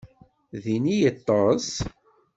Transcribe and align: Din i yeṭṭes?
Din 0.63 0.85
i 0.95 0.95
yeṭṭes? 0.97 1.69